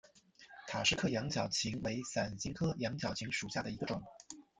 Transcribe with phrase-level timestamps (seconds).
[0.67, 4.01] 塔什克羊角芹为伞形科羊角芹属下的一个种。